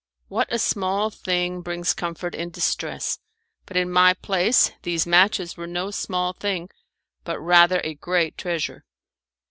[0.29, 3.19] What a small thing brings comfort in distress!
[3.67, 6.69] But in my place these matches were no small thing,
[7.23, 8.83] but rather a great treasure.